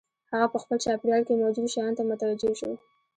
[0.31, 2.71] هغه په خپل چاپېريال کې موجودو شيانو ته متوجه شو.